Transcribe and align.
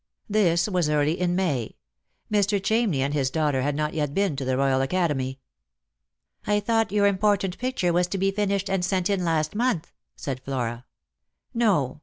This 0.27 0.67
was 0.67 0.89
early 0.89 1.19
in 1.21 1.35
May. 1.35 1.75
Mr. 2.33 2.59
Chamney 2.59 3.01
and 3.01 3.13
his 3.13 3.29
daughter 3.29 3.61
ha 3.61 3.69
2 3.69 3.77
not 3.77 3.93
yet 3.93 4.15
been 4.15 4.35
to 4.35 4.43
the 4.43 4.57
Royal 4.57 4.81
Academy." 4.81 5.39
I 6.47 6.59
thought 6.59 6.91
your 6.91 7.05
important 7.05 7.59
picture 7.59 7.93
was 7.93 8.07
tc 8.07 8.19
be 8.19 8.31
finished 8.31 8.67
ana 8.67 8.81
sent 8.81 9.11
in 9.11 9.23
last 9.23 9.53
month," 9.53 9.91
said 10.15 10.41
Flora;" 10.43 10.85
No. 11.63 11.99